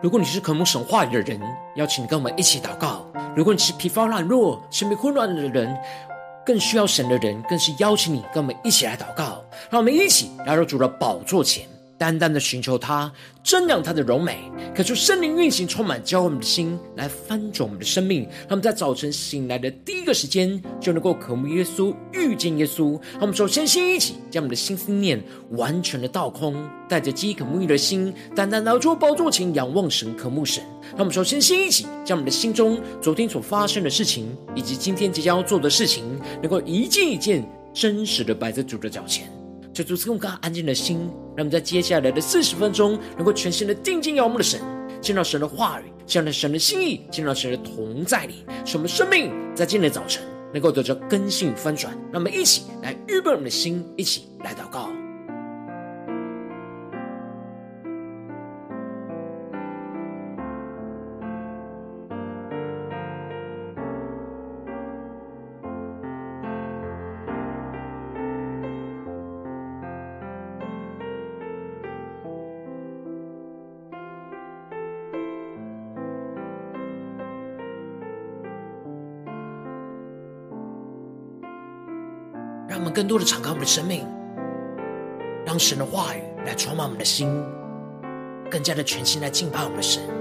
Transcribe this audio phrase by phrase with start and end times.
[0.00, 1.40] 如果你是渴慕神话语的人，
[1.74, 3.04] 邀请你跟我们一起祷告；
[3.34, 5.76] 如果你是疲乏软弱、生命混乱的人，
[6.46, 9.44] 更需要神的人，更是邀请你跟我们一起来祷告。
[9.68, 11.66] 让我们一起来到主的宝座前。
[11.98, 13.12] 单单的寻求他，
[13.42, 14.38] 增长他的柔美，
[14.74, 18.22] 可求圣灵运行，充满教我们的心，来翻转我们的生命。
[18.22, 22.92] 让我们在早晨醒来的第一个时间，就能够渴慕耶稣，遇见耶稣。
[23.14, 26.54] 让我们首先先一起将我们的心思念完全的倒空，
[26.88, 30.62] 带着饥渴沐浴的心，单单来到宝座前仰望神，渴慕神。
[30.92, 36.04] 让我们首先先一起将我们的心中昨天所发生的事情，以及今天即将要做的事情，
[36.40, 39.28] 能够一件一件真实的摆在主的脚前。
[39.78, 40.98] 求主赐给我们刚安静的心，
[41.36, 44.60] 让我们在接下来的四十分钟，能够全心的定睛仰望的神，
[45.00, 50.20] 见到神的话语，见到神的心意，见到神的同在里，使我们生命在今天的早晨
[50.52, 51.92] 能够得着根性翻转。
[52.10, 54.90] 让我们一起来预备我们的心，一起来祷告。
[82.90, 84.06] 更多的敞开我们的生命，
[85.44, 87.28] 让神的话语来充满我们的心，
[88.50, 90.17] 更加的全心来敬拜我们的神。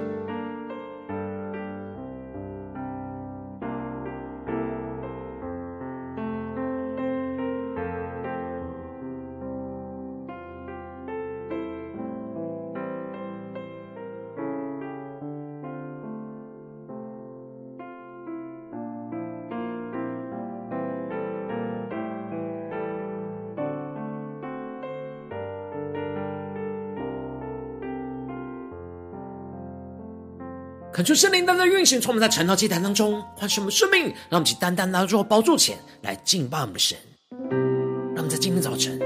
[30.98, 36.98] 恳求圣灵单单运行，从我们在晨祷祭坛当中唤醒我们生命，让我们去单单拿到宝座前来敬拜我们的神。
[38.16, 38.98] 让我们在今天早晨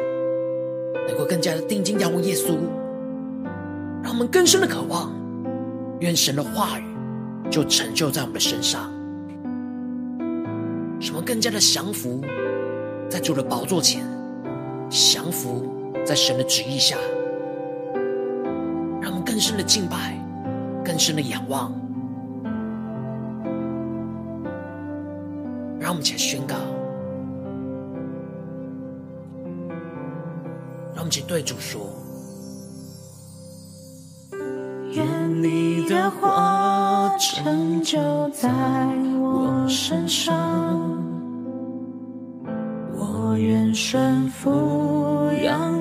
[1.05, 2.55] 能够更加的定睛仰望耶稣，
[4.01, 5.13] 让我们更深的渴望，
[5.99, 6.83] 愿神的话语
[7.51, 8.89] 就成就在我们的身上，
[11.01, 12.23] 使我们更加的降服？
[13.09, 14.01] 在主的宝座前，
[14.89, 15.69] 降服
[16.05, 16.95] 在神的旨意下，
[19.01, 20.17] 让我们更深的敬拜，
[20.83, 21.71] 更深的仰望。
[25.79, 26.55] 让我们一起宣告，
[30.93, 31.81] 让我们一起对主说：
[34.93, 37.97] 愿你的话成就
[38.29, 38.49] 在
[39.19, 40.79] 我身上，
[42.95, 45.80] 我愿顺服仰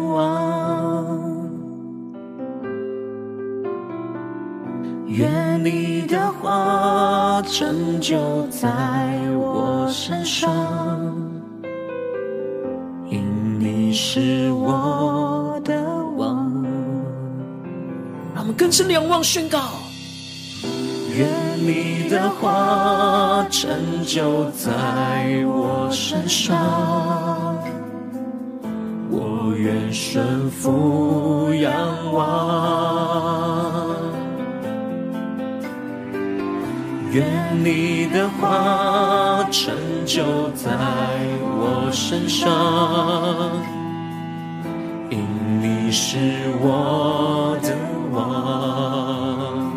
[7.53, 8.69] 成就在
[9.37, 10.49] 我身上，
[13.11, 15.83] 因你是我的
[16.16, 16.65] 王。
[18.33, 19.59] 让我们更深仰望宣告。
[21.12, 21.28] 愿
[21.59, 23.69] 你的话成
[24.06, 27.59] 就在我身上，
[29.10, 31.75] 我愿顺服仰
[32.12, 33.50] 望。
[37.62, 39.75] 你的话成
[40.06, 40.22] 就
[40.54, 40.71] 在
[41.59, 42.48] 我身上，
[45.10, 45.19] 因
[45.60, 46.19] 你是
[46.60, 47.76] 我的
[48.12, 49.71] 王。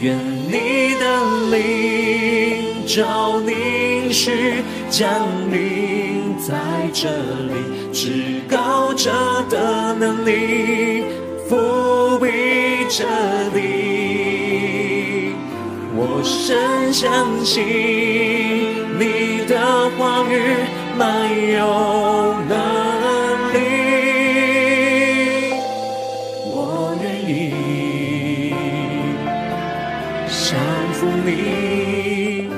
[0.00, 1.04] 愿你的
[1.50, 5.06] 灵照凝聚降
[5.50, 6.54] 临在
[6.94, 9.10] 这里，至高者
[9.50, 11.04] 的能力
[11.48, 13.04] 覆庇这
[13.54, 14.37] 里。
[16.00, 17.66] 我深相信
[19.00, 20.32] 你的话语
[20.96, 21.58] 满有
[22.48, 22.54] 能
[23.52, 23.56] 力，
[26.46, 27.30] 我愿意
[30.28, 30.56] 降
[30.92, 32.48] 服你，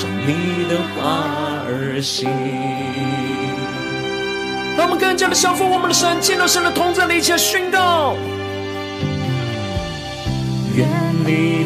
[0.00, 0.96] 照你的话
[1.68, 2.26] 而行。
[4.78, 8.16] 让我们更加的降服我们的神，见到神的同在，一起宣告。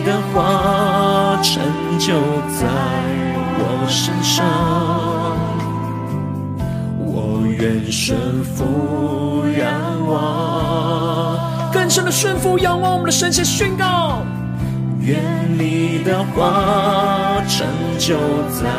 [0.06, 1.60] 的话成
[1.98, 2.14] 就
[2.56, 2.64] 在
[3.58, 4.46] 我身上，
[7.04, 9.66] 我愿顺服仰
[10.06, 10.14] 望。
[11.72, 14.22] 更深的顺服仰望，我们的神先宣告。
[15.00, 15.20] 愿
[15.58, 17.66] 你的话成
[17.98, 18.16] 就
[18.52, 18.70] 在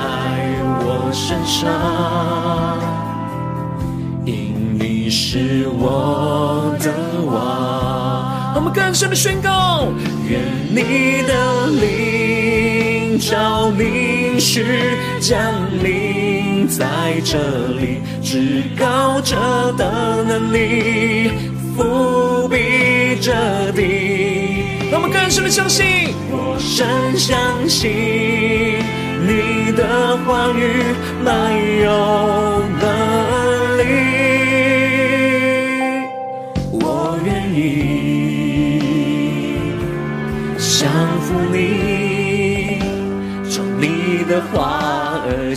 [0.80, 2.80] 我身上，
[4.24, 5.88] 因你是我的王。
[5.88, 6.57] 我
[8.68, 9.88] 们更深的宣告：
[10.28, 15.40] 愿你的灵照明是降
[15.82, 16.86] 临在
[17.24, 17.38] 这
[17.80, 19.38] 里，至高者
[19.78, 21.32] 的能力
[21.78, 23.32] 覆庇着
[23.72, 24.66] 地。
[24.92, 27.38] 我们更深的相信，我深相
[27.70, 27.90] 信
[29.26, 30.84] 你的话语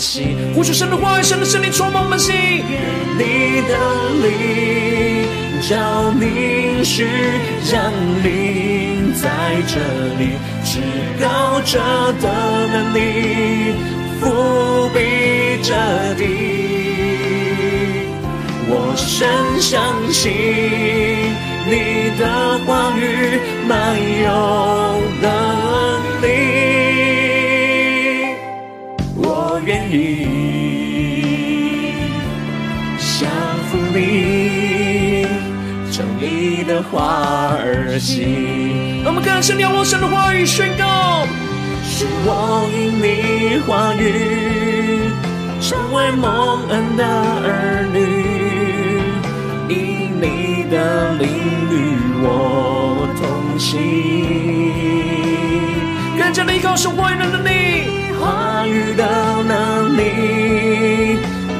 [0.00, 0.54] 话而行。
[0.54, 3.74] 呼出神的话语，神的圣灵充满我们心，你的
[4.22, 5.28] 灵
[5.68, 7.06] 照明师
[7.64, 7.92] 降
[8.24, 9.12] 临。
[9.20, 9.28] 在
[9.66, 9.76] 这
[10.18, 10.22] 里，
[10.64, 10.80] 至
[11.20, 11.78] 高者
[12.22, 12.26] 的
[12.68, 12.98] 能力
[14.18, 14.24] 覆
[14.94, 14.98] 庇
[15.62, 15.68] 着
[16.16, 16.22] 地，
[18.66, 19.28] 我深
[19.60, 19.70] 相
[20.10, 20.32] 信
[21.66, 21.70] 你
[22.18, 22.22] 的
[22.64, 22.98] 话语
[23.68, 23.70] 满
[24.22, 24.26] 有
[25.20, 25.28] 能
[36.70, 39.02] 的话而行。
[39.02, 41.26] 让我们更深仰望神的话语，宣告：
[41.82, 45.10] 是我因你话语
[45.60, 47.04] 成为蒙恩的
[47.42, 47.98] 儿女，
[49.68, 51.26] 因你的灵
[51.72, 51.74] 与
[52.22, 53.68] 我同行。
[56.16, 57.48] 更加的依靠神话语的能力，
[58.20, 61.18] 话语的能力，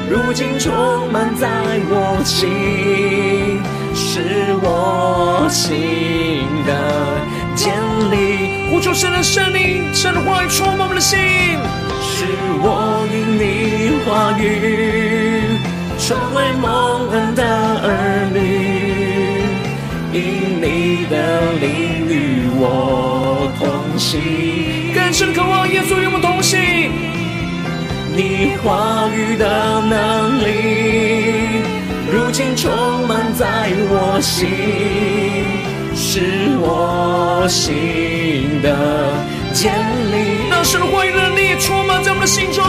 [0.09, 1.49] 如今充满在
[1.89, 3.50] 我心，
[4.13, 4.19] 是
[4.61, 6.69] 我心的。
[7.55, 7.71] 建
[8.11, 11.17] 立，呼求神的圣灵，神的话语充满我们的心。
[12.01, 12.25] 是
[12.61, 14.41] 我因你话语
[15.97, 17.41] 成为蒙恩的
[17.83, 18.37] 儿女，
[20.11, 20.19] 因
[20.59, 24.19] 你的灵与我同行。
[24.93, 26.59] 更深渴望耶稣与我同行。
[28.13, 31.30] 你话语的能力，
[32.31, 32.71] 如今充
[33.09, 34.47] 满在我心。
[35.93, 36.21] 是
[36.61, 38.73] 我心的
[39.51, 39.73] 坚
[40.13, 42.63] 立，那神的话语的力充满在我们的心中。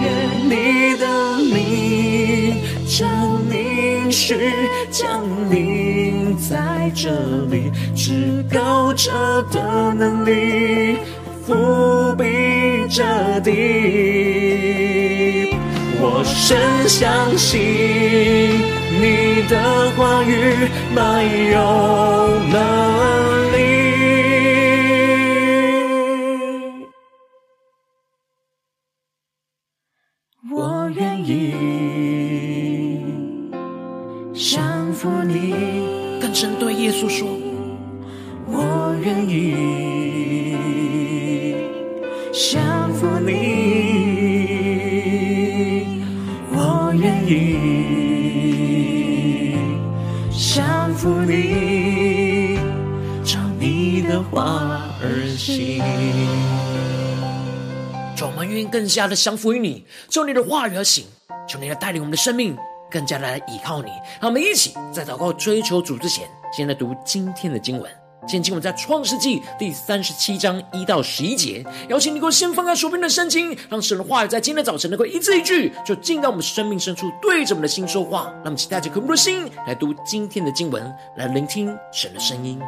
[0.00, 0.08] 愿
[0.44, 3.10] 你的灵降
[3.50, 4.52] 临时
[4.88, 5.20] 降
[5.50, 7.10] 临在这
[7.50, 9.10] 里，至高者
[9.50, 10.98] 的能力
[11.44, 13.02] 覆庇着
[13.40, 13.50] 地，
[16.00, 18.77] 我深相信。
[19.00, 23.37] 你的话语满有能
[54.18, 55.78] 的话而行。
[58.16, 61.04] 主，我们愿意更加的降服于你，就你的话语而行。
[61.46, 62.56] 求你来带领我们的生命，
[62.90, 63.90] 更加的来依靠你。
[64.20, 67.88] 让我们一起在祷告追求主之前，先来读今天的经文。
[68.22, 78.24] 今天经文在创世纪第三十七章一到十一节，邀请你给我先翻开手边的圣经，让神的话语在今天早晨能够一字一句，就进到我们生命深处，对着我们的心说话。
[78.38, 82.60] 让我们期待着渴慕的心来读今天的经文，来聆听神的声音。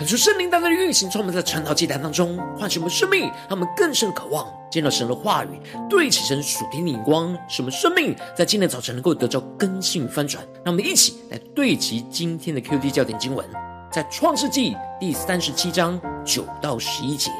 [0.00, 10.42] 看出圣灵大大的运行，充满在晨祷祭坛当中，唤醒我们生命，让我们更深渴望见到神的话语，对齐神属天的眼光，使我们生命在今天早晨能够得到更新翻转。
[10.64, 13.46] 让我们一起来对齐今天的 QD 焦点经文，
[13.92, 17.30] 在创世纪第三十七章九到十一节。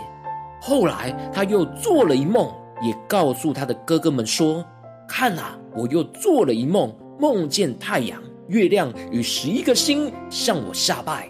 [0.61, 2.47] 后来他又做了一梦，
[2.83, 4.63] 也告诉他的哥哥们说
[5.09, 11.27] ：“看啊，我又做了一梦，梦见太阳、月亮与十一个星向我下拜。”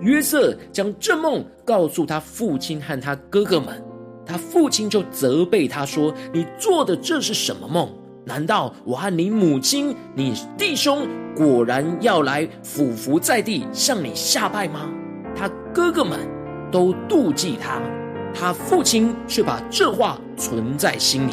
[0.00, 3.82] 约瑟将这梦告诉他父亲和他哥哥们，
[4.24, 7.88] 他父亲就责备他说：“你做的这是什么梦？
[8.24, 14.90] 难道我和你母亲、你弟兄果然要来俯伏在地向你下拜吗？”
[15.36, 16.18] 他哥哥们
[16.70, 17.80] 都妒忌他，
[18.34, 21.32] 他父亲却把这话存在心里。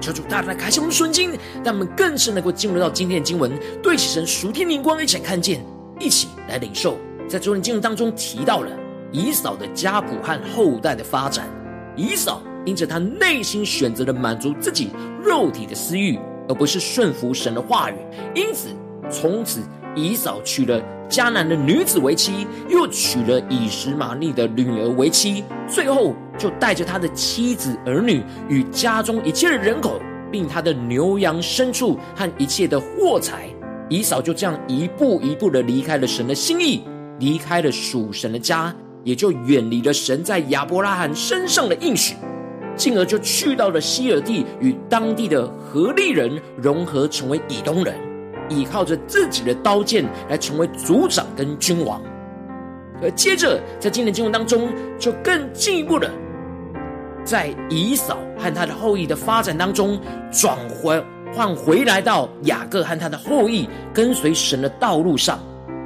[0.00, 3.50] 求主大大开启我们的眼睛，让我们更是能够进入到今天的经文，
[3.82, 5.64] 对齐神属天灵光，一起来看见，
[5.98, 6.98] 一起来领受。
[7.28, 8.70] 在昨天经文当中提到了
[9.10, 11.48] 以扫的家谱和后代的发展。
[11.96, 14.90] 以扫因着他内心选择了满足自己
[15.22, 17.94] 肉体的私欲，而不是顺服神的话语，
[18.34, 18.68] 因此
[19.08, 19.60] 从此
[19.94, 30.00] 以扫娶了迦南的女子为妻，又娶了以实玛利的女儿为妻，最后就带着他的妻子儿女与家中一切的人口，
[30.32, 33.48] 并他的牛羊牲畜和一切的货财，
[33.88, 36.82] 以扫就这样一步一步的离开了神的心意。
[37.18, 42.16] 离开了属神的家，也就远离了神在亚伯拉罕身上的应许，
[42.76, 47.94] 进而就去到了西尔地，与当地的何利人融合，成为以东人，
[48.48, 52.02] 依靠着自己的刀剑来成为族长跟君王。
[53.02, 54.68] 而接着在今天的经文当中，
[54.98, 56.10] 就更进一步的，
[57.24, 60.00] 在以扫和他的后裔的发展当中，
[60.32, 65.38] 转回换回来到雅各和他的后裔跟随神的道路上，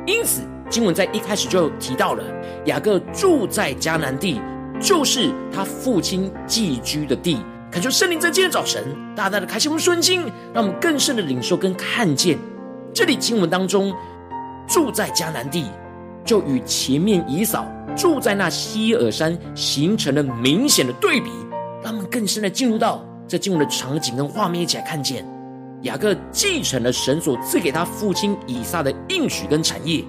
[0.06, 0.42] 因此。
[0.70, 2.22] 经文在一开始就提到了
[2.66, 4.40] 雅各住在迦南地，
[4.80, 7.38] 就是他父亲寄居的地。
[7.70, 8.82] 恳求圣灵在今天早晨
[9.14, 10.22] 大大的开启我们顺经，
[10.54, 12.38] 让我们更深的领受跟看见。
[12.94, 13.94] 这里经文当中
[14.66, 15.66] 住在迦南地，
[16.24, 21.30] 就与前面以扫住在那西珥山形成了明显的对比。
[21.82, 25.24] 让我们更深的进入到这经文的场景跟画面，一起来看见
[25.82, 30.02] 雅各继承了神所赐给他父亲以撒的应许跟产业。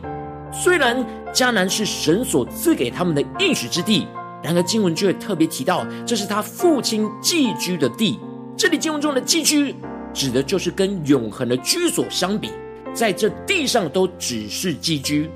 [0.52, 4.08] 虽然迦南是神所赐给他们的应许之地，
[4.44, 8.20] 然而经文却特别提到，这是他父亲寄居的地。
[8.58, 9.76] 这里经文中的寄居，
[10.14, 12.50] 指的就是跟永恒的居所相比，
[12.94, 15.30] 在这地上都只是寄居。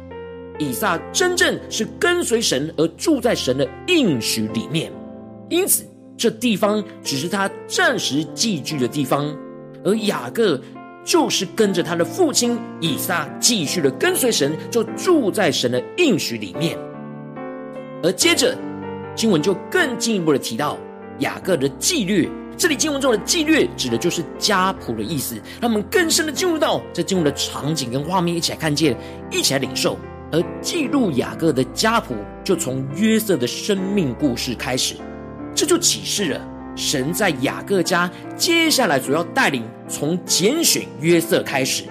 [0.60, 4.92] 以撒真正是跟随神而住在神的应许里面，
[5.50, 5.86] 因此
[6.18, 9.36] 这地方只是他暂时寄居的地方，
[9.84, 10.60] 而雅各。
[11.04, 16.78] 就是跟着他的父亲以撒继续的跟随神，就住在神的应许里面。
[18.02, 18.58] 而接着
[19.16, 20.78] 经文就更进一步的提到
[21.20, 25.36] 雅各的纪律，这里经文中的纪律指的就是家谱的意思。
[25.62, 28.98] 让我们更深的进入到这经文的场景跟画面，一起来看见，
[29.32, 29.98] 一起来领受。
[30.32, 34.96] 而记录雅各的家谱，就从约瑟的生命故事开始，
[35.54, 36.53] 这就启示了。
[36.76, 41.84] 神在雅各家接下来主要带领从拣选约瑟开始。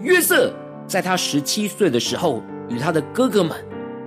[0.00, 0.52] 约瑟
[0.86, 3.56] 在他十七岁的时候，与他的哥哥们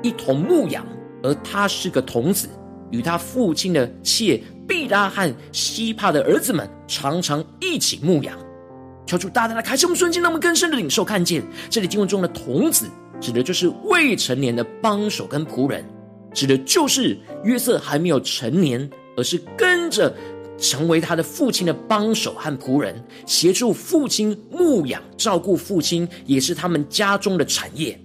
[0.01, 0.85] 一同牧羊，
[1.23, 2.47] 而他是个童子，
[2.91, 8.37] 与他父亲的妾毕拉和希帕的儿子们常常一起牧羊。
[9.05, 12.85] 求主大大的开启我们瞬间，让我们更深的领受看见，这里经文中的童子，
[13.21, 15.83] 指的就是未成年的帮手跟仆人，
[16.33, 18.87] 指的就是约瑟还没有成年。
[19.17, 20.13] 而是跟着
[20.59, 27.99] 成为他的父亲的帮手和仆人，协助父亲牧养、照顾父亲，也是他们家中的产业。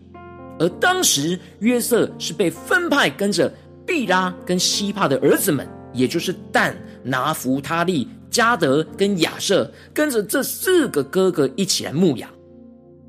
[0.58, 3.52] 而当时约瑟是被分派跟着
[3.86, 12.30] 毕拉跟希帕的儿子们，也就是但、拿弗他利、加德跟亚设，跟着这四个哥哥一起来牧养。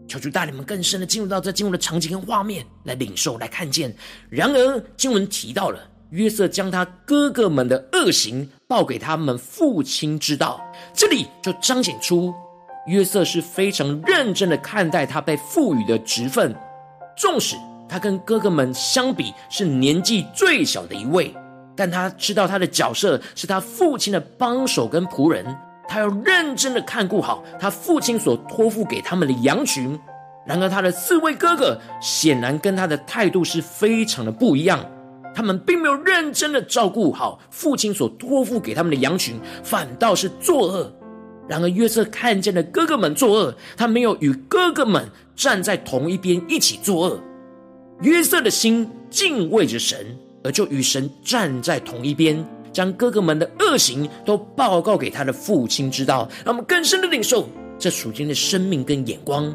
[0.08, 3.94] 求主带领们更深的进入到这经文的场景跟画面来领受、来看见。
[4.30, 5.80] 然而经文提到了。
[6.14, 12.32] 约瑟将他哥哥们的恶行报给他们父亲知道，这里就彰显出
[12.86, 16.56] 约瑟是非常认真的看待他被赋予的职分。
[17.18, 17.56] 纵使
[17.90, 21.34] 他跟哥哥们相比是年纪最小的一位，
[21.76, 25.44] 但他知道他的角色是他父亲的帮手跟仆人，
[25.88, 30.00] 他要认真的看顾好他父亲所托付给他们的羊群。
[30.46, 34.80] 然而他的四位哥哥显然跟他的态度是非常的不一样。
[35.34, 40.94] 他们并没有认真的照顾好父亲所托付给他们的羊群，反倒是作恶。
[41.48, 47.20] 然而约瑟看见了哥哥们作恶，他没有与哥哥们站在同一边一起作恶。
[48.02, 56.30] 约瑟的心敬畏着神，而就与神站在同一边，将哥哥们的恶行都报告给他的父亲知道。
[56.46, 59.54] 让我们更深的领受这属天的生命跟眼光。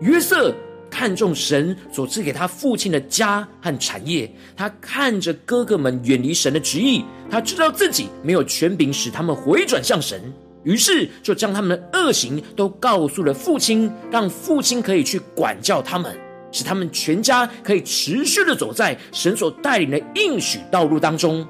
[0.00, 0.54] 约瑟
[0.90, 10.20] 看重神所赐给他父亲的家和产业，他看着哥哥们远离神的旨意，他知道自己没有权柄使他们回转向神。
[10.62, 16.14] 于是就将他们的恶行都告诉了父亲，让父亲可以去管教他们，
[16.52, 21.46] 使他们全家可以持续的走在神所带领的应许道路当中。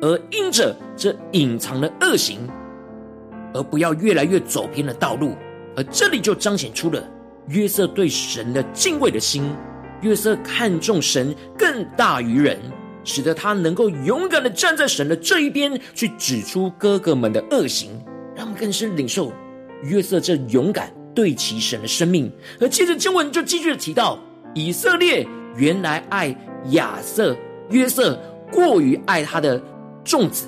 [0.00, 2.38] 而因着这隐藏的恶行，
[3.52, 5.34] 而不要越来越走偏了道路。
[5.74, 7.02] 而这里就彰显出了
[7.48, 9.50] 约瑟对神的敬畏的心。
[10.02, 12.58] 约瑟看重神更大于人。
[13.04, 17.88] 使得他能够勇敢的站在神的这一边，去指出哥哥们的恶行，
[18.36, 19.32] 让我们更深领受
[19.82, 22.30] 约瑟这勇敢对齐神的生命。
[22.60, 24.18] 而接着经文就继续提到，
[24.52, 25.26] 以色列
[25.56, 26.36] 原来爱
[26.72, 27.34] 亚瑟，
[27.70, 28.20] 约瑟
[28.52, 29.58] 过于爱他的
[30.04, 30.46] 众子，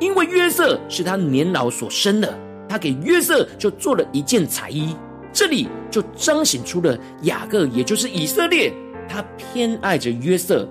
[0.00, 2.36] 因为约瑟是他年老所生的，
[2.68, 4.96] 他给约瑟就做了一件彩衣。
[5.34, 8.72] 这里就彰显出了雅各，也就是以色列，
[9.06, 10.66] 他偏爱着约瑟。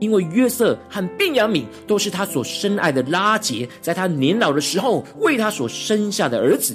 [0.00, 6.74] 因为约瑟和便雅敏都是他所深爱的拉结，在他年老的时候为他所生下的儿子，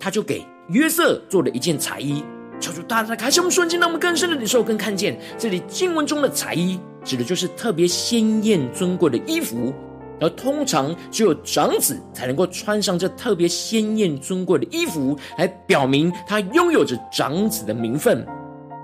[0.00, 2.22] 他就给约瑟做了一件彩衣。
[2.58, 9.72] 求主大大开启我们瞬间，让我们更深的领受、更看见这里经文中的彩衣，指的就是特别鲜艳尊贵的衣服，
[10.20, 18.26] 而通常只有长子才能够穿上这特别鲜艳尊贵的衣服，来表明他拥有着长子的名分。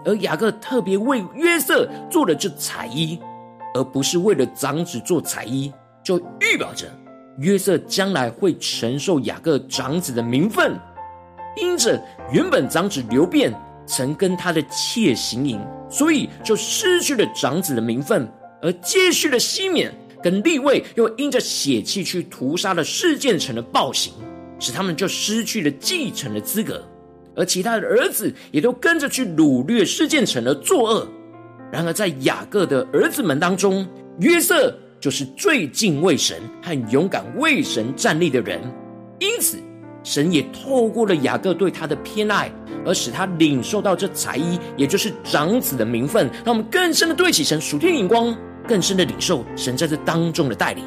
[0.04, 3.18] 而雅各特别为约瑟做了这彩衣。
[3.74, 5.72] 而不是为了长子做彩衣，
[6.04, 6.86] 就预表着
[7.38, 10.78] 约瑟将来会承受雅各长子的名分。
[11.56, 11.98] 因着
[12.30, 13.50] 原本长子流便
[13.86, 18.26] 曾跟他的妾行淫，所以就失去了长子的名分；
[18.60, 19.90] 而接续了西缅
[20.22, 24.12] 跟立位又因着血气去屠杀了示剑城的暴行，
[24.58, 26.74] 使他们就失去了继承的资格；
[27.34, 31.08] 而其他的儿子也都跟着去掳掠示剑城而作恶。
[31.72, 33.86] 然而，在雅各的儿子们当中，
[34.20, 38.60] 约瑟就是最敬畏神和勇敢为神站立的人。
[39.18, 39.56] 因此，
[40.04, 42.52] 神也透过了雅各对他的偏爱，
[42.84, 46.28] 而使他领受到这彩衣，也就是长子的名分。
[46.44, 50.84] 让我们更深的对起神属天眼光，更深的领受神在这当中的带领。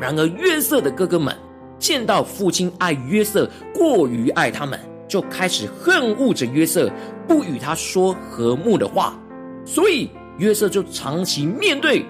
[0.00, 1.34] 然而，约瑟的哥哥们
[1.78, 6.90] 见到父亲爱约瑟过于爱他们，就开始恨恶着约瑟，
[7.26, 9.18] 不与他说和睦的话。
[9.64, 12.04] 所以约瑟就长期面对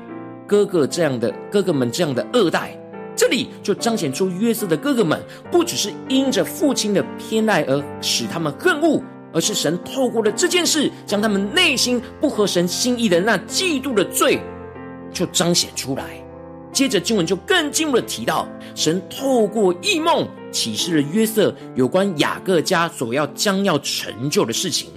[0.47, 2.77] 哥哥这样的哥哥们这样的恶待，
[3.15, 9.01] 这里就彰显出约瑟的哥哥们不只是因着父亲的偏爱而使他们恨恶，
[9.37, 14.41] 而是神透过了这件事，将他们内心不合神心意的那嫉妒的罪
[15.13, 16.05] 就彰显出来。
[16.73, 24.89] 接着经文就更进一步的提到，神透过异梦启示了约瑟有关雅各家所要将要成就的事情，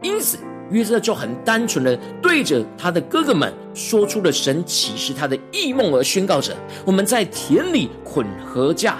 [0.00, 0.38] 因此。
[0.70, 6.54] 约瑟就很单纯的对着他的哥哥们说出了神启示他的异梦，而宣告着
[6.86, 8.94] ：“我们在田里捆禾稼，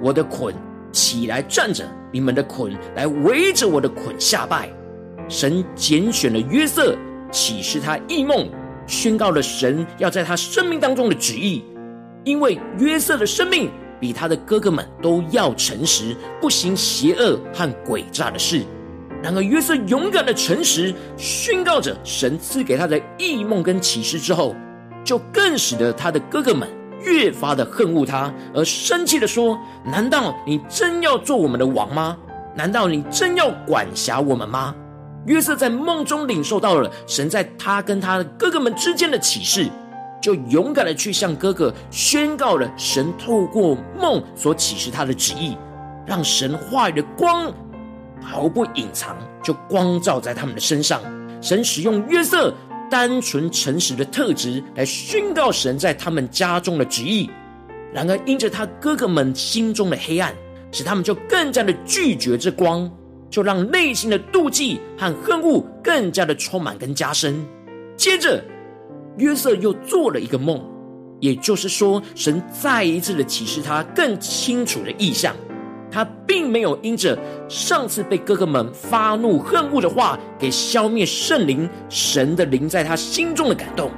[0.00, 0.54] 我的捆
[0.92, 4.68] 起来站着，你们的捆来围着我的捆下拜。”
[5.28, 6.96] 神拣选了约瑟，
[7.30, 8.48] 启示他异梦，
[8.86, 11.64] 宣告了神要在他生命当中的旨意。
[12.24, 18.62] 因为约瑟的生命比他的哥哥们都要诚实，不行邪恶和诡诈的事。
[19.22, 24.54] 然而，约瑟勇敢的诚实宣告着神赐给他的异梦跟启示之后，
[25.04, 26.68] 就更使得他的哥哥们
[27.04, 32.16] 越发的恨恶他，而生气的说：“难道你真要做我们的王吗？
[32.54, 34.74] 难道你真要管辖我们吗？”
[35.26, 39.68] 约瑟在梦中领受到了神在他跟他的哥哥们之间的启示，
[40.20, 45.56] 就勇敢的去向哥哥宣告了神透过梦所启示他的旨意，
[46.04, 47.52] 让神话语的光。
[48.20, 51.00] 毫不隐藏，就光照在他们的身上。
[51.40, 52.54] 神使用约瑟
[52.92, 57.30] 单纯诚实的特质来宣告神在他们家中的旨意。
[57.90, 60.34] 然而，因着他哥哥们心中的黑暗，
[60.70, 62.90] 使他们就更加的拒绝这光，
[63.30, 67.42] 就让内心的妒忌和恨恶更加的充满跟加深。
[67.96, 68.44] 接着，
[69.16, 70.62] 约瑟又做了一个梦，
[71.18, 75.34] 也就是说，神再一次的启示他更清楚的意象。
[75.92, 77.16] 他并没有因着
[77.48, 83.90] 上次被哥哥们发怒恨恶的话给消灭圣灵，神的灵在他心中的感动。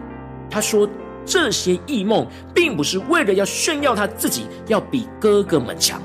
[0.50, 0.88] 他说
[1.24, 6.02] 这些异梦并不是为了要炫耀他自己要比哥哥们强，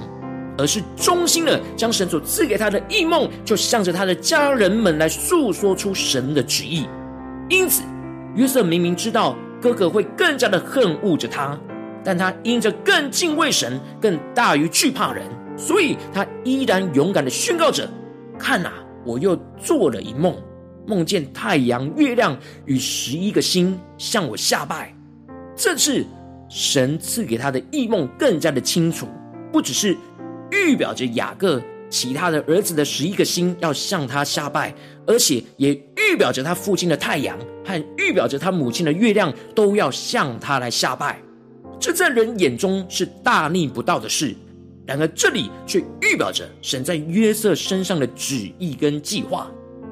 [0.58, 6.88] 而是忠心的将神所赐给他的异梦，就向着他的家人们来诉说出神的旨意。
[7.50, 7.82] 因此，
[8.36, 11.60] 约瑟明明知道哥哥会更加的恨恶着他，
[12.04, 15.26] 但他因着更敬畏神，更大于惧怕人，
[15.60, 17.88] 所以他依然勇敢的宣告着
[18.40, 18.74] ：“看哪，
[19.06, 20.36] 我又做了一梦，
[20.88, 24.92] 梦见太阳、月亮与十一个星向我下拜。”
[25.56, 26.06] 这次
[26.50, 29.08] 神赐给他的异梦更加的清楚，
[29.52, 29.96] 不只是。
[30.52, 34.74] 预表着雅各其他的儿子的十一个星要向他下拜，
[35.06, 41.22] 而且也预表着他父亲的太阳和预表着他母亲的月亮都要向他来下拜。
[41.80, 44.36] 这在人眼中是大逆不道的事，
[44.90, 49.48] 然而这里却预表着神在约瑟身上的旨意跟计划。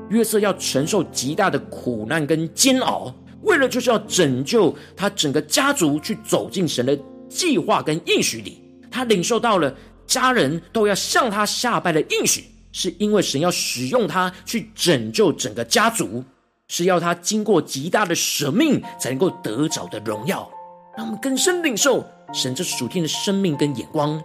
[0.10, 6.98] 约瑟要承受极大的苦难跟煎熬，为了就是要拯救他整个家族去走进神的
[7.30, 8.60] 计划跟应许里。
[8.90, 9.72] 他领受到了。
[10.08, 16.24] 家人都要向他下拜的应许，是因为神要使用他去拯救整个家族，
[16.70, 20.50] 是要他经过极大的舍命才能够得着的荣耀。
[20.96, 24.18] 让我们更深领受神这属天的生命跟眼光。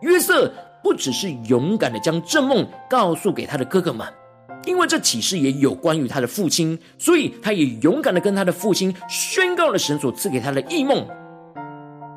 [0.00, 4.06] 约瑟不只是勇敢的将这梦告诉给他的哥哥们，
[4.64, 11.06] 因为这启示也有关于他的父亲，所以他也勇敢的跟他的父亲宣告了神所赐给他的异梦。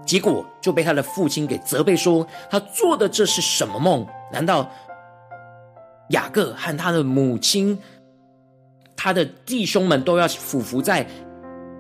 [0.06, 4.06] 结果就被他的父亲给责备说：“他做的这是什么梦？
[4.32, 4.70] 难道
[6.10, 7.78] 雅各和他的母亲、
[8.96, 11.08] 他的弟兄们都要俯伏在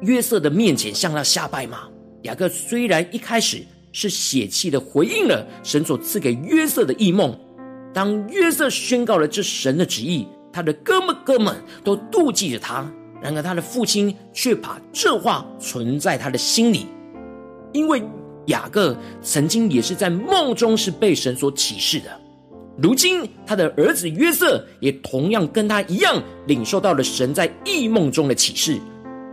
[0.02, 1.90] 约瑟的面前向他下拜吗？”
[2.24, 7.38] 雅各虽然一开始是血气的回应了神所赐给约瑟的异梦，
[7.94, 12.90] 当约瑟宣告了这神的旨意，他的哥们哥们都妒忌着他。
[13.22, 16.88] 然而他的父亲却把这话存在他的心里。
[17.72, 18.02] 因为
[18.48, 22.10] 雅各曾经也是在梦中是被神所启示的，
[22.82, 28.80] 如今他的儿子约瑟也同样跟他一样领受到了神在异梦中的启示，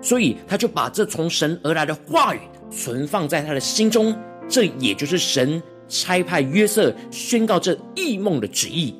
[0.02, 2.40] 所以他就把这从神而来的话语
[2.70, 4.14] 存放在他的心中。
[4.48, 8.94] 这也就是神差派约瑟宣告这异梦的旨意，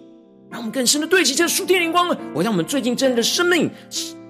[0.50, 3.70] 让我们更深的对齐这属天灵光，我让我们最近真的生命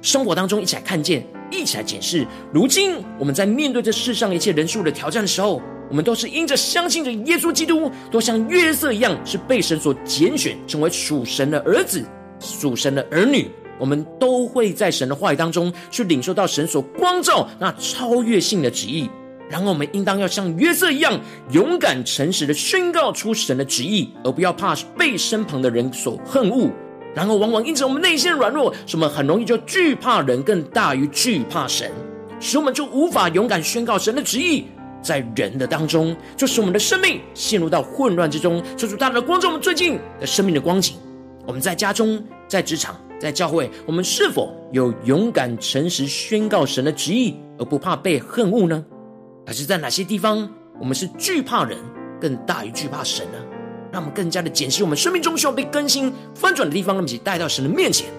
[0.01, 1.27] 生活当中一起来看见。
[1.51, 12.05] 一起来检视，如今我们在面对这世上一切人数的挑战的时候，我们都是因着相信着耶稣基督，都像约瑟一样，是被神所拣选，成为属神的儿子、
[12.39, 13.51] 属神的儿女。
[13.79, 19.09] 我们都会在神的话语当中去领受到神所光照那超越性的旨意。
[19.49, 21.19] 然后我们应当要像约瑟一样，
[21.53, 26.71] 勇敢诚实的宣告出神的旨意，而不要怕被身旁的人所恨恶。
[27.15, 31.91] 然后，往往因着我们内心软弱，使我们很容易就惧怕人，更大于惧怕神，
[32.39, 34.67] 使我们就无法勇敢宣告神的旨意。
[35.01, 38.63] 在人的当中，就使我们的生命陷入到混乱之中。
[38.77, 40.97] 求主大大的光照我们最近的生命的光景。
[41.47, 48.85] 我们在家中、在职场、在教会，我们是否有勇敢诚实宣告神的旨意，而不怕被恨恶呢？
[49.49, 50.47] 可是在哪些地方，
[50.79, 51.79] 我们是惧怕人，
[52.21, 53.39] 更大于惧怕神呢？
[53.91, 58.11] 让我们更加的检视我们生命中需要被更新翻转的地方，让我们一起带到神的面前。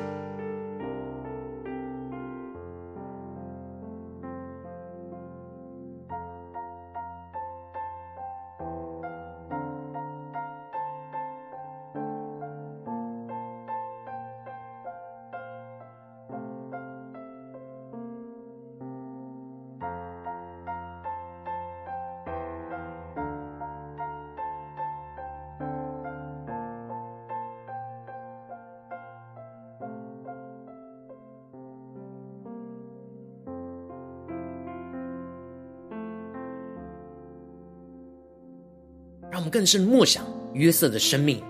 [39.39, 41.41] 让我们更是默想约瑟的生命，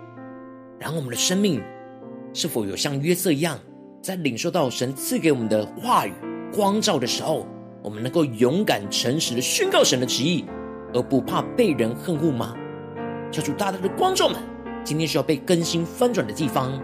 [0.78, 1.60] 然后我们的生命
[2.36, 3.58] 是否有像约瑟一样，
[4.00, 6.14] 在领受到神赐给我们的话语
[6.54, 7.48] 光照的时候，
[7.82, 10.46] 我们能够勇敢诚实的宣告神的旨意，
[10.94, 12.56] 而不怕被人恨恶吗？
[13.32, 14.38] 求主大大的光照们，
[14.84, 16.80] 今天需要被更新翻转的地方。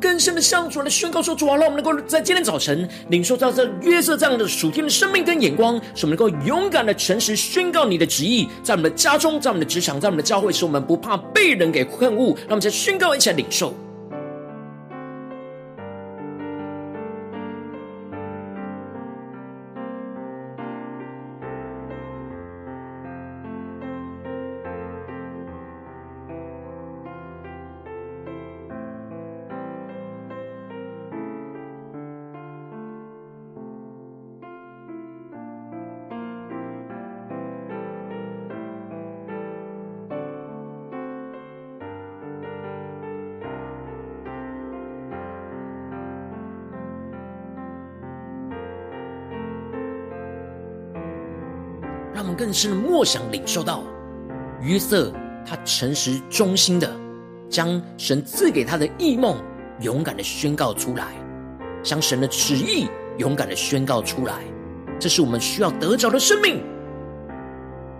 [0.00, 12.28] 更深的向主来宣告说：“主啊，让我们能够在今天早晨领受到这约瑟这样的属天的生命跟眼光，使我们能够勇敢的诚实宣告你的旨意，在我们的家中，在我们的职场，在我们的教会，使我们不怕被人给恨恶。
[12.40, 13.74] 让我们再宣告一起来领受。”
[52.38, 53.82] 更深的默想领受到
[54.62, 55.12] 约瑟，
[55.44, 56.88] 他诚实忠心的
[57.50, 59.36] 将神赐给他的异梦
[59.80, 61.08] 勇敢的宣告出来，
[61.82, 64.44] 将神的旨意勇敢的宣告出来，
[65.00, 66.62] 这是我们需要得着的生命。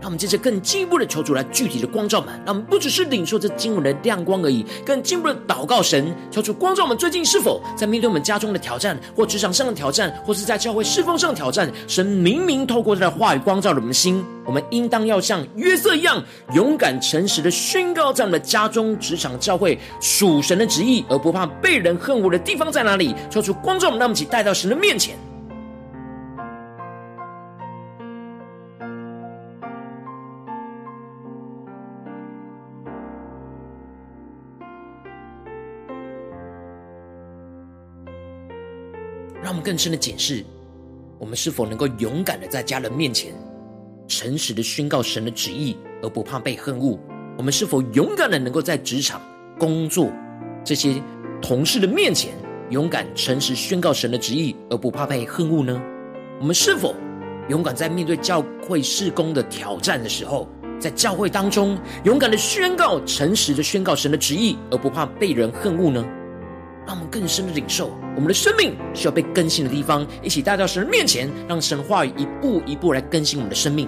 [0.01, 11.71] 让我们接着更进一步的求主来具体的光照们，让我们不只是领受这经文的亮光而已，更进一步的祷告神，求主光照我们最近是否在面对我们家中的挑战，或职场上的挑战，或是在教会侍奉上的挑战。
[11.87, 16.23] 神明明透过他的话语光照了我们的心，我们应当要像约瑟一样，
[16.55, 23.15] 勇敢诚实的宣告在我们的家中、职场、教会属神的旨意，而不怕被人恨恶的地方在哪里？
[23.29, 25.17] 求主光照我们，让我们一起带到神的面前。
[39.69, 40.43] 更深的检视，
[41.19, 43.35] 我们是否能够勇敢的在家人面前，
[44.07, 46.99] 诚实的宣告神的旨意，而不怕被恨恶？
[47.37, 49.21] 我们是否勇敢的能够在职场、
[49.59, 50.11] 工作
[50.65, 51.03] 这些
[51.43, 52.33] 同事的面前，
[52.71, 55.79] 勇敢诚实宣告神的旨意，而不怕被恨恶呢？
[56.41, 56.95] 我们是否
[57.51, 60.49] 勇敢在面对教会事工的挑战的时候，
[60.81, 66.03] 在教会当中勇敢的宣告、诚实的宣告神的旨意，而不怕被人恨恶呢？
[66.89, 73.87] 让我们更深的领受，我们的生命需要被更新的地方，一起带到神的面前，让神话语一步一步来更新我们的生命。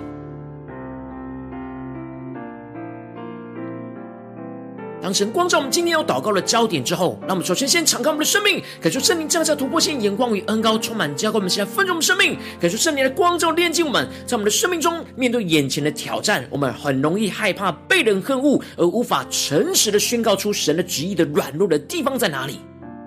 [5.00, 22.60] 当神光照我们今天要祷告的焦点之后，让我们首先先敞开我们的生命，感受圣灵降下突破性眼光与恩膏，充满浇灌我们，现在分盛我们生命，感受圣灵的光照炼净我们，在我们的生命中面对眼前的挑战，我们很容易害怕被人恨恶，而无法诚实的宣告出神的旨意的软弱的地方在哪里？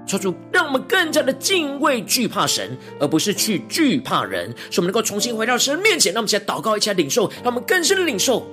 [0.06, 6.13] 求主让我们更加的敬畏惧怕神，而不是去惧怕人，使我们能够重新回到神面前。
[6.13, 8.46] 让我们一起来祷告，一起来领受，让我们更深的领受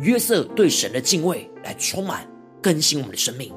[0.00, 2.26] 约瑟对神的敬畏，来充满
[2.62, 3.52] 更新我们的生命。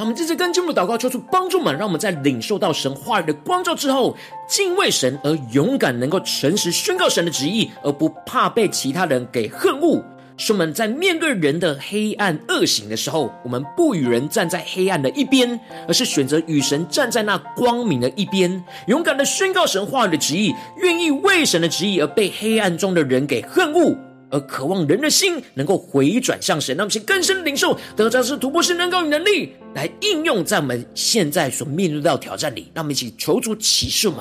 [0.00, 4.16] 那我们这次跟进入祷告，求主帮助们，让我们在领受到神话语的光照之后，
[4.48, 10.02] 敬畏神而勇敢，能够诚实宣告神的旨意，而不怕被其他人给恨恶。
[10.38, 23.94] 使我们在面对人的黑暗恶行的时候，我们不与人站在黑暗的一边，而是选择与神站在那光明的一边，勇敢的宣告神话语的旨意，愿意为神的旨意而被黑暗中的人给恨恶。
[24.30, 32.70] 而渴望人的心能够回转向神，让我们先更深领受，得着是突破性能高与能力，来应用在我们现在所面对到挑战里。
[32.72, 34.18] 让我们一起求助启示们，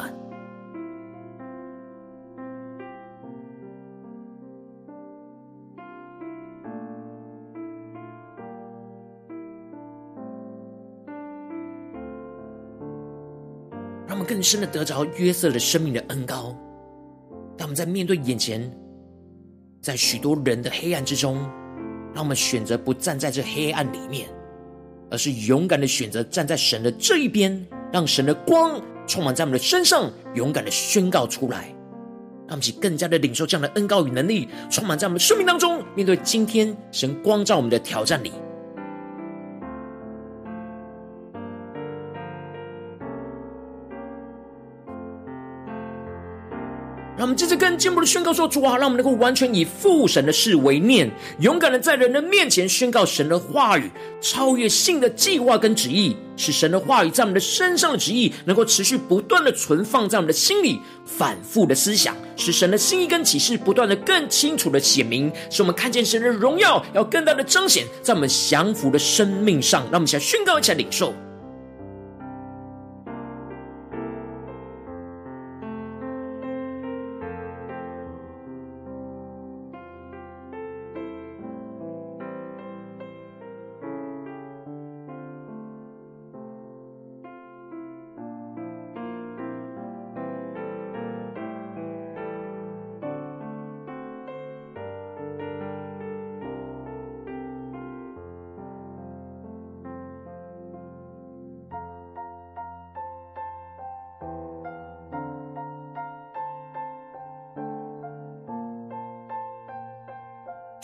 [14.07, 16.57] 让我们更深的得着约瑟的生命的恩膏。
[17.55, 18.69] 当我们在面对眼前。
[19.89, 21.37] 在许多人的黑暗之中，
[22.13, 24.29] 让我们选择不站在这黑暗里面，
[25.09, 31.73] 而是勇敢的选择站在神的这一边，让神的光充满在我们的身上，勇敢的宣告出来，
[32.47, 38.31] 让我们更加的领受这样的恩膏与能力，充满在我们生命当中，面对今天神光照我们的挑战里。
[47.19, 69.81] 让我们接着更进一步的宣告说：“主啊，让我们能够完全以父神的事为念，勇敢的在人的面前宣告神的话语，超越性的计划跟旨意，使神的话语在我们的身上的旨意能够持续不断的存放在我们的心里，反复的思想，使神的心意跟启示不断的更清楚的显明，使我们看见神的荣耀要更大的彰显在我们降服的生命上。
[69.91, 71.13] 让我们一起来宣告，一起领受。”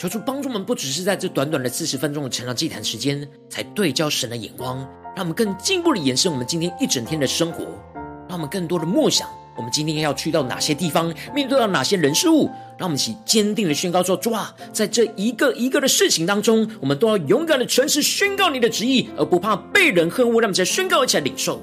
[0.08, 4.78] 求帮助我们，不只是在这短短的四十分钟的晨祷祭坛时间，才对焦神的眼光，
[5.14, 7.64] 让我们更进一步的延伸我们今天一整天的生活，
[8.28, 20.40] 让我们更多的默想，我们今天要去到哪些地方，面对到哪些人事物，让我们一起坚定的宣告说：主啊，在这一个一个的事情当中，我们都要勇敢的诚实宣告你的旨意，而不怕被人恨恶。
[20.40, 21.62] 让我们在宣告一起来领受。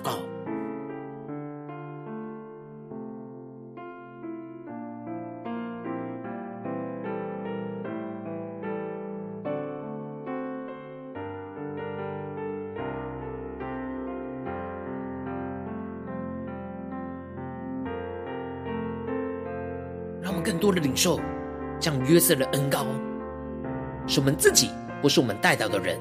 [20.91, 21.17] 领受，
[21.79, 22.85] 像约瑟的恩膏，
[24.07, 24.69] 是我们自己
[25.01, 25.97] 或是我们带到的人，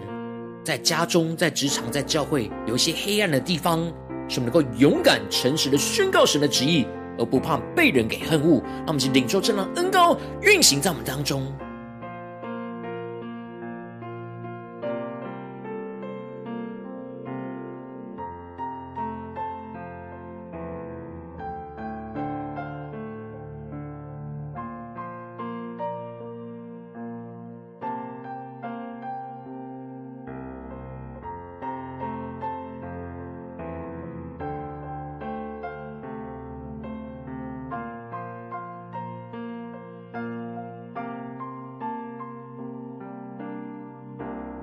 [0.65, 3.87] 在家中、在职场、在教会，有一些黑暗的地方，
[4.29, 6.85] 是我们能够勇敢、诚实的宣告神的旨意，
[7.17, 8.61] 而不怕被人给恨恶。
[8.79, 11.47] 让我们去领受这样恩膏运行在我们当中。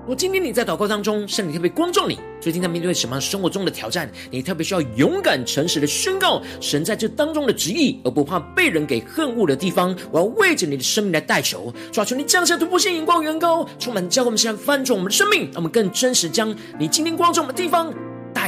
[0.08, 4.10] 我今天你在祷告当中，圣灵特别光照你，最近在面对什么样生活中的挑战？
[4.30, 9.94] 你特别需要勇敢、诚实的宣告神在这当中的旨意，而不怕被人给恨恶的地方。
[10.10, 17.92] 我要为着你的生命来代求，抓住你降下突破性眼光，远高充满教会，我们现在翻转我们的生命，让我们更真实将你今天光照我们的地方。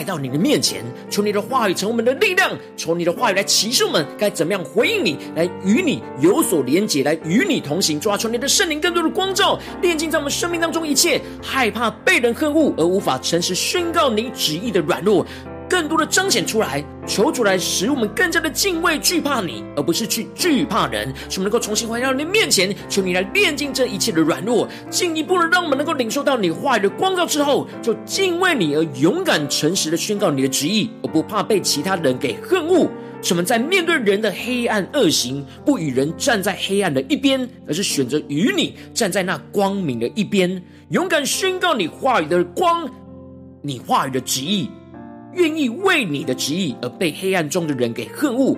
[0.01, 8.01] 来到你的面前，求你的话语成我们的力量，求你的话语来启示我们该怎么样回应你，来与你有所连接，来与你同行。
[8.01, 15.27] 抓住你的圣灵更多的光照，炼净在我们生命当中一切害怕被人恨恶而无法诚实宣告你旨意的软弱。
[15.71, 32.91] 更多的彰显出来，求主来使我们更加的敬畏惧怕你，而不是去惧怕人，使我们能够重新回到你的面前，求你来炼净这一切的软弱，进一步的让我们能够领受到你话语的光照之后，就敬畏你而勇敢诚实的宣告你的旨意，而不怕被其他人给恨恶。
[33.23, 42.91] 使我们在面对人的黑暗恶行，不与人站在黑暗的一边，而是选择与你站在那光明的一边，勇敢宣告你话语的光，
[43.63, 44.69] 你话语的旨意。
[45.35, 48.57] 愿意为你的旨意而被黑暗中的人给恨恶。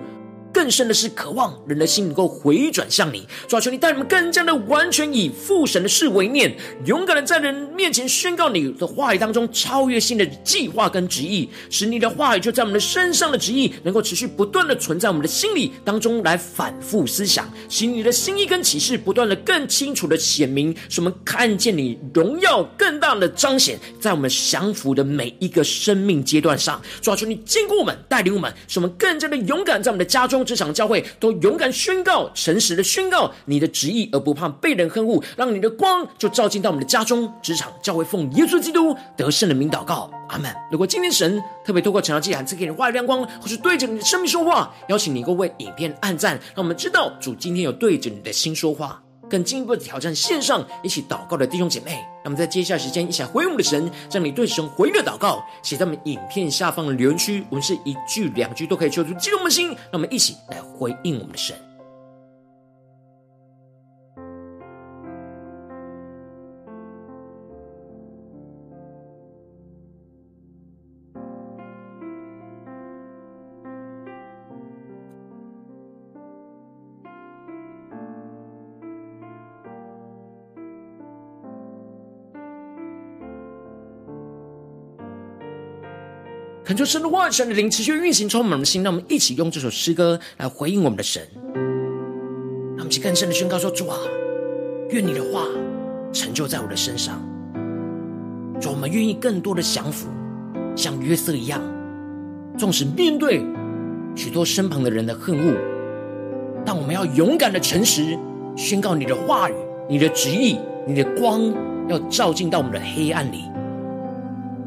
[0.53, 30.42] 更深的是，渴望人的心能够回转向你，主啊，求你带你们更加的完全以父神的事为念，勇敢的在人面前宣告你的话语当中超越性的计划跟旨意，使你的话语就在我们的身上的旨意能够持续不断的存在我们的心里当中来反复思想，使你的心意跟启示不断的更清楚的显明，使我们看见你荣耀更大的彰显在我们降服的每一个生命阶段上，主啊，求你坚固我们，带领我们，使我们更加的勇敢在我们的家中。
[30.43, 40.53] 职场教会都勇敢宣告、诚实的宣告你的旨意，而不怕被人恨恶，让你的光就照进到我们的家中、职场教会，奉耶稣基督得胜的名祷告，阿门。
[40.71, 49.01] 如果今天神特别透过晨祷祭坛赐给你话语亮光，或是对着你的生命说话，邀请你够为影片按赞，让我们知道主今天有对着你的心说话。
[49.29, 61.55] 更进一步的挑战线上一起祷告的弟兄姐妹，那么在接下来时间一起来回应我们的神，将你对神回应的祷告写在我们影片下方的留言区，我们是一句两句都可以求出激动的心，那么一起来回应我们的神。
[86.73, 88.81] 恳求神的话语、神的灵持续运行，充满我们的心。
[88.81, 91.21] 让我们一起用这首诗歌来回应我们的神。
[91.53, 93.95] 让我们去更深的宣告说：主啊，
[94.89, 95.45] 愿你的话
[96.11, 97.21] 成就在我的身上。
[98.59, 100.07] 主，我们愿意更多的降服，
[100.75, 101.61] 像约瑟一样，
[102.57, 103.45] 纵使面对
[104.15, 105.55] 许多身旁的人的恨恶，
[106.65, 108.17] 但我们要勇敢的诚实
[108.55, 109.53] 宣告你的话语、
[109.87, 110.57] 你的旨意、
[110.87, 111.53] 你的光，
[111.87, 113.43] 要照进到我们的黑暗里。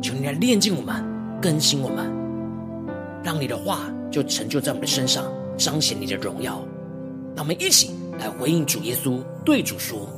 [0.01, 1.05] 求你来炼净我们，
[1.47, 2.11] 更新我们，
[3.23, 5.25] 让你的话就成就在我们的身上，
[5.57, 6.61] 彰显你的荣耀。
[7.37, 10.09] 让我们一起来回应主耶稣，对主说：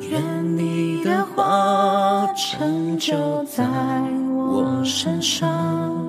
[0.00, 3.14] 愿你的话成就
[3.44, 3.64] 在
[4.34, 6.04] 我身上，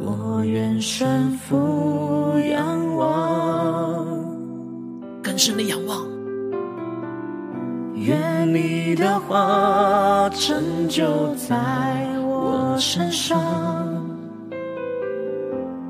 [0.00, 4.04] 我愿顺服仰望，
[5.22, 6.09] 更深的仰望。
[8.00, 11.54] 愿你的话成就在
[12.22, 13.38] 我身上，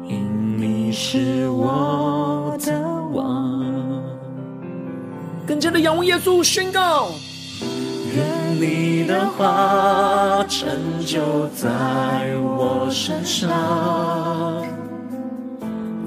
[0.08, 2.82] 因你是我的
[3.12, 3.62] 王。
[5.46, 7.10] 更加的仰望耶稣，宣告：
[8.12, 10.68] 愿你的话成
[11.06, 11.68] 就在
[12.42, 13.48] 我身上，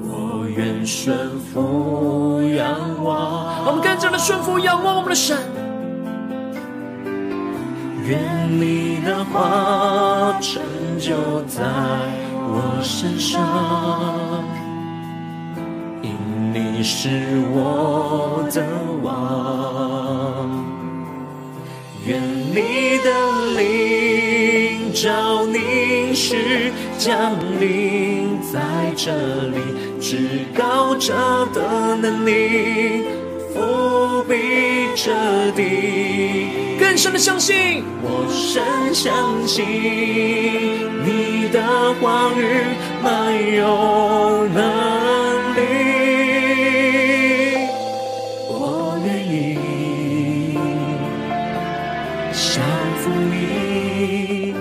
[0.02, 3.64] 我愿顺服仰望。
[3.64, 5.38] 我们更加的顺服仰望我们的神。
[8.06, 8.20] 愿
[8.60, 10.62] 你的话成
[10.98, 11.14] 就
[11.48, 11.62] 在
[12.32, 14.44] 我身上，
[16.02, 16.12] 因
[16.52, 17.08] 你是
[17.54, 18.62] 我的
[19.02, 20.62] 王。
[22.06, 23.08] 愿你的
[23.56, 28.60] 灵照凝视降临在
[28.94, 29.10] 这
[29.48, 29.56] 里，
[29.98, 31.14] 至高者
[31.54, 33.06] 的能力
[33.54, 35.10] 覆庇彻
[35.56, 36.53] 底。
[36.94, 38.62] 更深的相信，我深
[38.94, 39.12] 相
[39.48, 39.66] 信
[41.04, 41.60] 你的
[42.00, 42.40] 话语
[43.02, 44.62] 满有能
[45.56, 45.58] 力，
[48.48, 49.58] 我愿意
[52.30, 52.62] 降
[53.02, 54.54] 服你，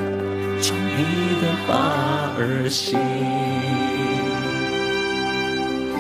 [0.59, 2.97] 从你的话而行。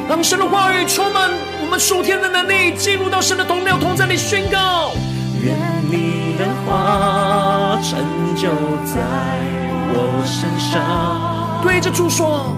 [0.09, 1.29] 让神的话语充满
[1.61, 4.93] 我们属天的能力，进入到神的同僚同在里宣告。
[5.45, 5.53] 愿
[5.91, 6.22] 你的
[6.65, 7.99] 话成
[8.35, 8.49] 就
[8.85, 9.01] 在
[9.95, 12.55] 我身上，对着主说，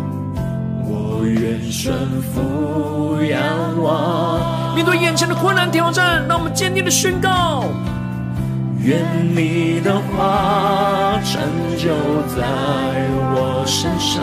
[0.84, 3.38] 我愿顺服仰
[3.82, 4.76] 望。
[4.76, 7.64] 面对眼前的困难挑战，让我们坚定的宣告：
[8.80, 9.02] 愿
[9.36, 11.42] 你的话成
[11.78, 11.96] 就
[12.36, 12.44] 在
[13.34, 14.22] 我身上，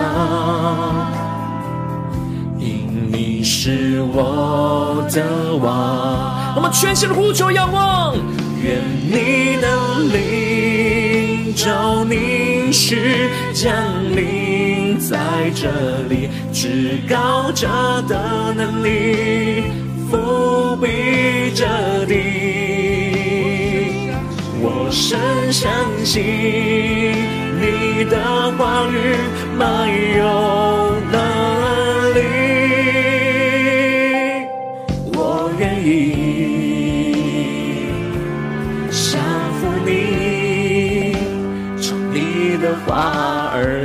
[2.59, 6.55] 因你是我的王。
[6.55, 8.15] 我们全心的呼求仰望。
[8.63, 9.67] 愿你的
[10.13, 13.73] 灵召凝视降
[14.15, 15.19] 临在
[15.55, 15.69] 这
[16.09, 17.67] 里，至高者
[18.09, 19.65] 的能力
[20.11, 21.67] 覆庇这
[22.07, 22.15] 地。
[24.65, 25.19] 我深
[25.53, 25.69] 相
[26.05, 26.23] 信
[27.61, 29.17] 你的话语
[29.59, 30.92] 满有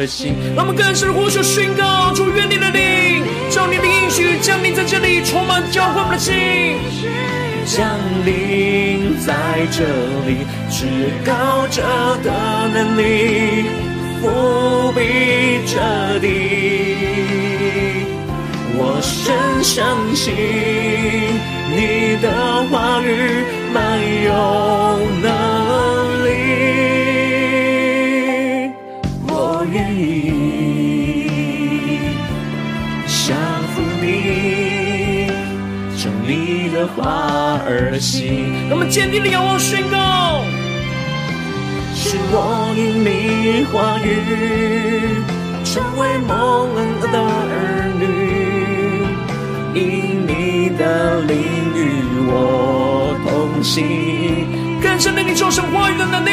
[0.07, 6.33] 话而行，让我们更深呼求宣告：主，愿你的灵，照你的应许降临在这里，充满教会我们的心，
[7.65, 7.85] 降
[8.25, 9.83] 临在这
[10.25, 10.87] 里，至
[11.25, 11.83] 高者
[12.23, 12.31] 的
[12.73, 13.65] 能力
[14.23, 16.25] 覆庇这地。
[18.79, 19.83] 我深相
[20.15, 20.33] 信
[21.75, 22.29] 你的
[22.69, 23.43] 话语
[23.73, 24.86] 满有
[36.97, 40.43] 话而行，我们坚定的仰望宣告，
[41.93, 44.17] 是我因你话语
[45.63, 48.03] 成为蒙恩的儿女，
[49.79, 51.37] 因你的灵
[51.75, 51.77] 与
[52.25, 53.85] 我同行，
[54.81, 56.31] 更深的领受神话语的能力，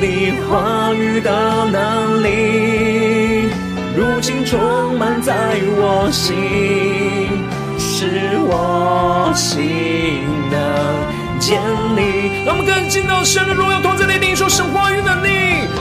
[0.00, 1.30] 你话语的
[1.70, 3.50] 能力，
[3.94, 7.09] 如今充满在我心。
[8.00, 8.06] 是
[8.38, 10.56] 我心的
[11.38, 11.60] 坚
[11.94, 12.00] 力。
[12.46, 15.28] 让我们更进到神的荣耀同在里，领受神话语能力，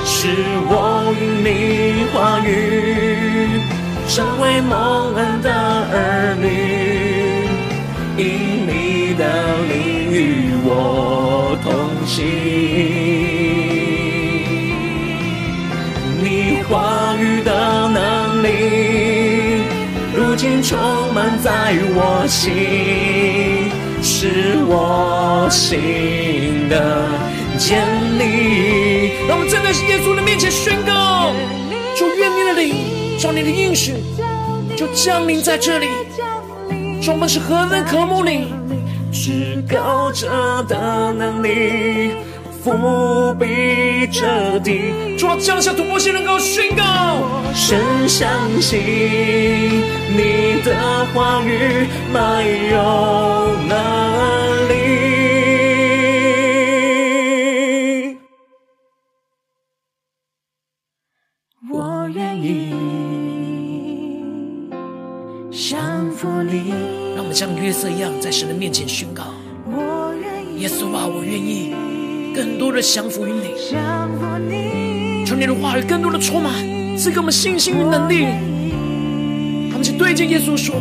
[0.03, 0.27] 是
[0.67, 3.61] 我与你话语，
[4.09, 5.49] 成为蒙恩的
[5.93, 7.47] 儿女，
[8.17, 9.23] 因你的
[9.69, 11.71] 灵与我同
[12.05, 12.25] 行，
[16.21, 17.08] 你话。
[20.39, 20.79] 经充
[21.13, 23.69] 满在我心，
[24.01, 27.03] 是我心的
[27.57, 27.85] 坚
[28.17, 29.17] 立。
[29.27, 31.33] 让我们站在耶稣的面前宣告：
[31.97, 33.95] 主，愿你的灵，照你的应许，
[34.77, 35.87] 就降临在这里。
[37.01, 38.47] 主，我们是何等渴慕你，
[39.11, 42.11] 至高者的能力。
[42.63, 46.83] 伏笔彻底，主啊，降下突破性能够宣告。
[47.53, 48.29] 深相
[48.61, 52.77] 信你的话语没有
[53.67, 53.75] 能
[54.69, 54.73] 力。
[61.71, 62.73] 我愿意
[65.51, 66.73] 降服你。
[67.15, 69.23] 让我们像约瑟一样，在神的面前宣告：
[69.65, 71.73] 我愿意，耶稣啊，我愿意。
[72.39, 73.53] 更多的降服于你，
[75.25, 76.53] 求你的话语更多的充满，
[76.97, 78.27] 赐给我们信心与能力。
[79.69, 80.73] 他们就对着耶稣说：“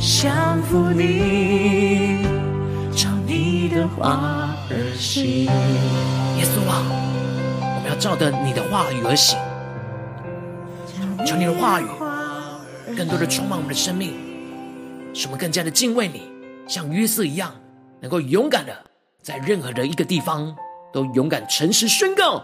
[0.00, 2.24] 降服你，
[2.96, 5.44] 照你的话而行。”
[6.40, 6.82] 耶稣啊，
[7.60, 9.38] 我们要照着你的话语而行。
[11.26, 11.84] 求你的话语
[12.96, 14.14] 更多的充满我们的生命，
[15.12, 16.22] 使我们更加的敬畏你，
[16.66, 17.52] 像约瑟一样，
[18.00, 18.72] 能够勇敢的
[19.22, 20.56] 在任何的一个地方。
[20.92, 22.42] 都勇敢诚实宣告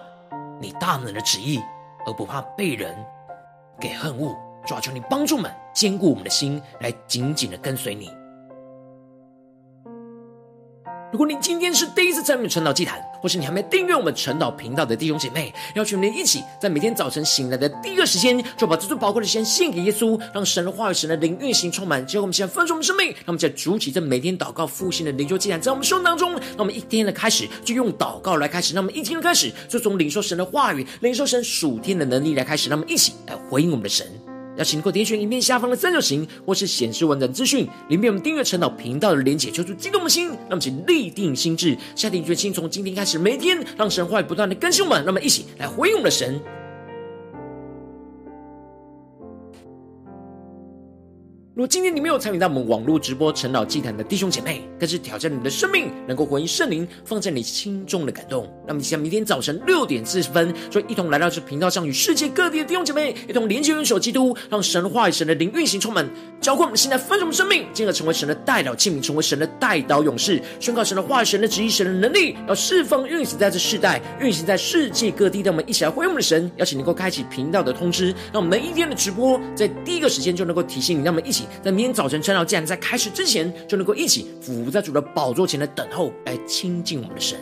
[0.61, 1.61] 你大能的旨意，
[2.07, 2.97] 而不怕被人
[3.81, 4.35] 给恨恶。
[4.67, 8.11] 抓住，你帮助们，坚固我们的心，来紧紧的跟随你。
[11.15, 22.05] 如果你今天是第一次参与晨祷祭坛，或是你还没订阅我们晨祷频道的弟兄姐妹，邀请你一起在每天早晨醒来的第一个时间，就把这最宝贵的先献给耶稣，让神的话语、神的灵运行充满。
[22.05, 34.05] 结果我们现在分盛我们生命，让我们在主起这每天祷告复兴的灵修祭坛，在我们生命当中，让我们一天的开始就用祷告来开始，让我们一天的开始就从领受神的话语、领受神属天的能力来开始，让我们一起来回应我们的神。
[34.57, 37.67] 要请你点选影片下方的三角形，或是显示完整资讯。
[37.89, 46.41] 里面，我们订阅陈祷频道的连结，求出激动的心，那么请立定心智，下定决心，从今天开始，每天让神话语不断的更新我们，那么一起来回应我们的神。
[51.57, 58.53] 如果今天你没有参与到我们网络直播陈老祭坛的弟兄姐妹，更是挑战你的生命，能够回应圣灵放在你心中的感动。
[58.67, 66.05] 那么，像明天早晨六点四十分，就一同来到这频道上，与世界各地的弟兄姐妹一同连接、元首基督，让神的话语、神的灵运行充满，
[66.41, 75.41] 浇灌我们现在丰盛的生命，进而成为神的代祷器皿，成为神的代祷勇士，宣告神的话语、神的旨意、神的能力，要释放运行在这世代，运行在世界各地。
[75.43, 81.44] 让我们一起来回应我们的神，邀请能够开启频道的通知，让我们每一天的直播在第一个时间就能够提醒你，让我们一起。
[81.63, 87.39] 在明天早晨晨祷，既然在开始之前，就能够一起伏在主的宝座前来等候，来亲近我们的神。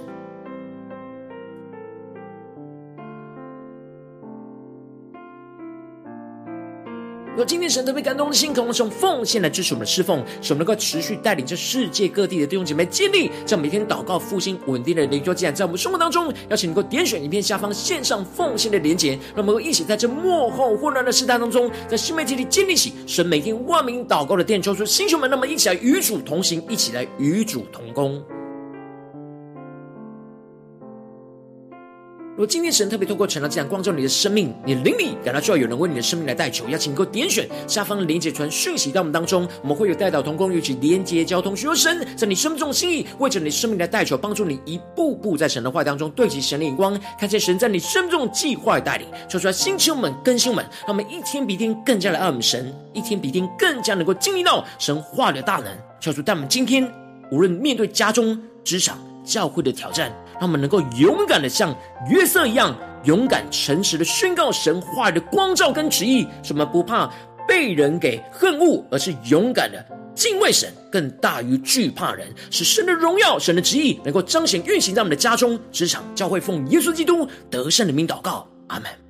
[7.34, 28.22] 若今天神特别感动的心，渴望用奉献来支持我们的侍奉，使我们能够持续带领着世界各地的弟兄姐妹建立这样每天祷告复兴稳定的灵修既然，在我们生活当中，邀请能够点选影片下方线上奉献的连结，让我们一起在这幕后混乱的时代当中，在新媒体里建立起神每天万名祷告的殿，抽出弟兄们，那么一起来与主同行，一起来与主同工。
[32.32, 55.66] 如果今天神特别透过晨祷这样光照你的生命，你的灵里感到就要有人为你的生命来代求，邀请你能够点选下方的连结传讯息到我们当中，我们会有代祷同工，一起连结交通，寻求神在你生命中的心意，为着你生命来代求，帮助你一步步在神的话当中对齐神的眼光，看见神在你生命中的计划带领，求出来新球们更新们，让我们一天比一天更加的爱我们神，一天比一天更加能够经历到神话的大能，
[56.00, 56.90] 求主带我们今天
[57.30, 60.10] 无论面对家中、职场、教会的挑战。
[60.42, 61.72] 他们能够勇敢的像
[62.08, 67.08] 约瑟一样，勇敢诚实的宣告神话语的光照跟旨意，什么不怕
[67.46, 69.86] 被人给恨恶，而是勇敢的
[70.16, 79.01] 敬畏神，更大于惧怕人，使神的荣耀、神的旨意能够彰显运行在我们的家中、职场、教会，奉耶稣基督得胜的名祷告，阿门。